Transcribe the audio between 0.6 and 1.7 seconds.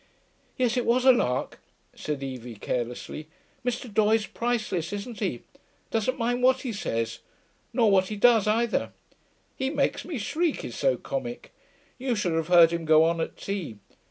it was a lark,'